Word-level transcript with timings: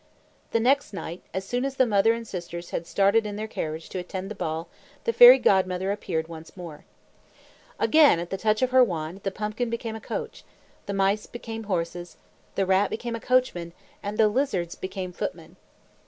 The 0.49 0.59
next 0.59 0.93
night, 0.93 1.21
as 1.31 1.45
soon 1.45 1.63
as 1.63 1.75
the 1.75 1.85
mother 1.85 2.11
and 2.11 2.27
sisters 2.27 2.71
had 2.71 2.87
started 2.87 3.23
in 3.23 3.35
their 3.35 3.47
carriage 3.47 3.87
to 3.89 3.99
attend 3.99 4.31
the 4.31 4.33
ball, 4.33 4.67
the 5.03 5.13
Fairy 5.13 5.37
Godmother 5.37 5.91
appeared 5.91 6.27
once 6.27 6.57
more. 6.57 6.85
Again, 7.79 8.17
at 8.19 8.31
the 8.31 8.37
touch 8.37 8.63
of 8.63 8.71
her 8.71 8.83
wand, 8.83 9.21
the 9.21 9.29
pumpkin 9.29 9.69
became 9.69 9.95
a 9.95 10.01
coach; 10.01 10.43
the 10.87 10.93
mice 10.95 11.27
became 11.27 11.65
horses; 11.65 12.17
the 12.55 12.65
rat 12.65 12.89
became 12.89 13.15
a 13.15 13.19
coachman, 13.19 13.73
and 14.01 14.17
the 14.17 14.27
lizards 14.27 14.73
became 14.73 15.11
footmen. 15.11 15.55